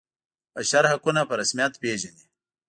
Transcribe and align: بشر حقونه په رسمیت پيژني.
بشر 0.55 0.83
حقونه 0.91 1.21
په 1.29 1.33
رسمیت 1.41 1.73
پيژني. 1.81 2.23